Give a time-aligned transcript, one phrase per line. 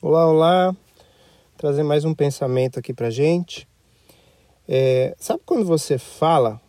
[0.00, 0.76] Olá, olá.
[1.56, 3.66] Trazer mais um pensamento aqui pra gente.
[4.68, 6.60] É, sabe quando você fala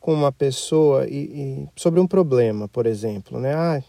[0.00, 3.52] com uma pessoa e, e, sobre um problema, por exemplo, né?
[3.54, 3.82] Ah,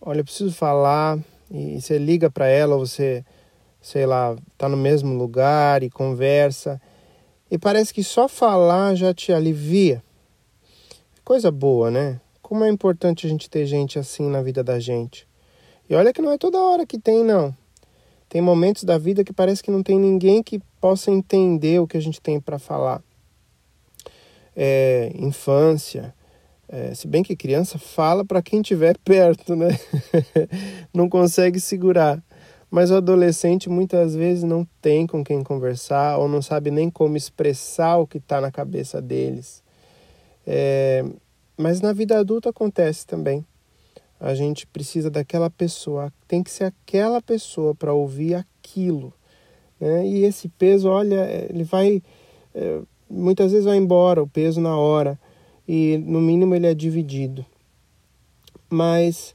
[0.00, 1.18] olha, eu preciso falar
[1.50, 3.22] e, você liga para ela, ou você,
[3.78, 6.80] sei lá, tá no mesmo lugar e conversa
[7.50, 10.02] e parece que só falar já te alivia.
[11.22, 12.18] Coisa boa, né?
[12.40, 15.28] Como é importante a gente ter gente assim na vida da gente.
[15.90, 17.54] E olha que não é toda hora que tem, não.
[18.32, 21.98] Tem momentos da vida que parece que não tem ninguém que possa entender o que
[21.98, 23.02] a gente tem para falar.
[24.56, 26.14] É, infância,
[26.66, 29.78] é, se bem que criança fala para quem estiver perto, né?
[30.94, 32.24] não consegue segurar.
[32.70, 37.18] Mas o adolescente muitas vezes não tem com quem conversar ou não sabe nem como
[37.18, 39.62] expressar o que está na cabeça deles.
[40.46, 41.04] É,
[41.54, 43.44] mas na vida adulta acontece também
[44.22, 49.12] a gente precisa daquela pessoa, tem que ser aquela pessoa para ouvir aquilo.
[49.80, 50.06] Né?
[50.06, 52.00] E esse peso, olha, ele vai.
[52.54, 55.18] É, muitas vezes vai embora o peso na hora,
[55.66, 57.44] e no mínimo ele é dividido.
[58.70, 59.34] Mas,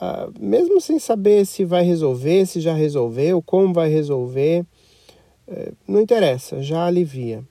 [0.00, 4.64] ah, mesmo sem saber se vai resolver, se já resolveu, como vai resolver,
[5.46, 7.44] é, não interessa, já alivia.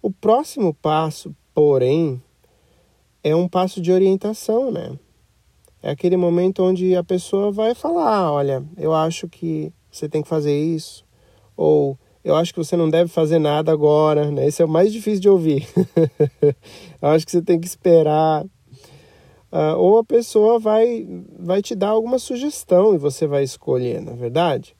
[0.00, 2.22] O próximo passo, porém,
[3.24, 4.96] é um passo de orientação, né?
[5.86, 10.26] É aquele momento onde a pessoa vai falar: olha, eu acho que você tem que
[10.26, 11.04] fazer isso,
[11.56, 14.28] ou eu acho que você não deve fazer nada agora.
[14.32, 14.48] Né?
[14.48, 15.64] Esse é o mais difícil de ouvir.
[17.00, 18.44] eu acho que você tem que esperar.
[19.52, 21.06] Uh, ou a pessoa vai,
[21.38, 24.76] vai te dar alguma sugestão e você vai escolher, na é verdade?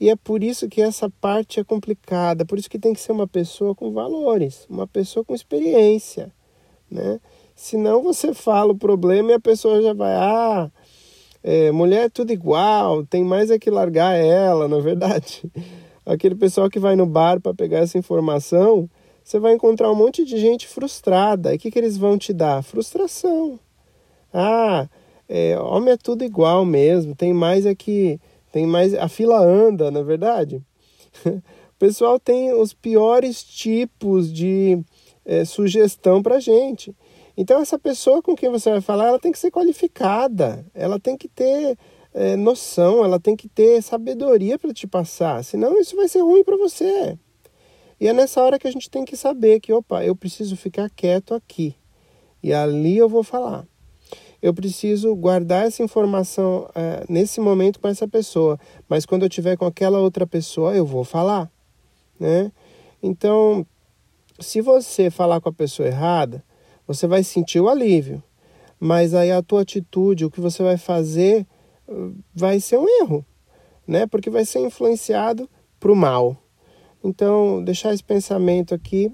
[0.00, 3.12] E é por isso que essa parte é complicada, por isso que tem que ser
[3.12, 6.34] uma pessoa com valores, uma pessoa com experiência,
[6.90, 7.20] né?
[7.62, 10.68] Senão você fala o problema e a pessoa já vai, ah,
[11.44, 15.44] é, mulher é tudo igual, tem mais é que largar ela, na é verdade.
[16.04, 18.90] Aquele pessoal que vai no bar para pegar essa informação,
[19.22, 21.52] você vai encontrar um monte de gente frustrada.
[21.52, 22.64] E o que, que eles vão te dar?
[22.64, 23.60] Frustração.
[24.34, 24.88] Ah,
[25.28, 28.18] é, homem é tudo igual mesmo, tem mais é que.
[28.50, 28.92] Tem mais.
[28.94, 30.60] A fila anda, na é verdade.
[31.24, 34.80] o pessoal tem os piores tipos de
[35.24, 36.92] é, sugestão para gente.
[37.36, 41.16] Então, essa pessoa com quem você vai falar, ela tem que ser qualificada, ela tem
[41.16, 41.78] que ter
[42.12, 46.44] é, noção, ela tem que ter sabedoria para te passar, senão isso vai ser ruim
[46.44, 47.18] para você.
[47.98, 50.90] E é nessa hora que a gente tem que saber que, opa, eu preciso ficar
[50.90, 51.74] quieto aqui
[52.42, 53.64] e ali eu vou falar.
[54.42, 59.56] Eu preciso guardar essa informação é, nesse momento com essa pessoa, mas quando eu tiver
[59.56, 61.48] com aquela outra pessoa, eu vou falar,
[62.18, 62.50] né?
[63.00, 63.64] Então,
[64.40, 66.44] se você falar com a pessoa errada,
[66.92, 68.22] você vai sentir o alívio.
[68.78, 71.46] Mas aí a tua atitude, o que você vai fazer,
[72.34, 73.24] vai ser um erro,
[73.86, 74.06] né?
[74.06, 75.48] Porque vai ser influenciado
[75.78, 76.36] para o mal.
[77.04, 79.12] Então, deixar esse pensamento aqui,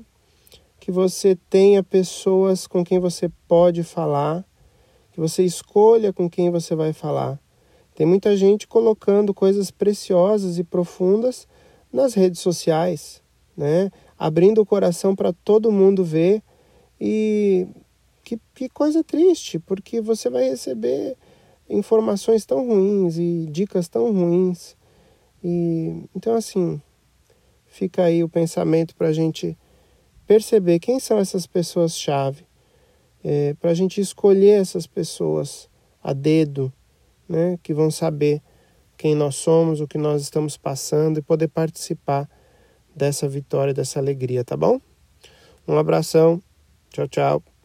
[0.81, 4.45] que você tenha pessoas com quem você pode falar,
[5.13, 7.39] que você escolha com quem você vai falar.
[7.95, 11.49] Tem muita gente colocando coisas preciosas e profundas
[11.93, 13.23] nas redes sociais,
[13.57, 13.91] né?
[14.17, 16.43] Abrindo o coração para todo mundo ver
[17.01, 17.67] e
[18.25, 21.17] que, que coisa triste, porque você vai receber
[21.69, 24.77] informações tão ruins e dicas tão ruins.
[25.43, 26.81] E então assim,
[27.67, 29.57] fica aí o pensamento para a gente
[30.27, 32.47] perceber quem são essas pessoas-chave,
[33.25, 35.69] é, para a gente escolher essas pessoas
[36.03, 36.73] a dedo,
[37.29, 38.43] né, que vão saber
[38.97, 42.29] quem nós somos, o que nós estamos passando e poder participar
[42.95, 44.81] dessa vitória, dessa alegria, tá bom?
[45.67, 46.43] Um abração.
[46.99, 47.58] Tchau, tchau.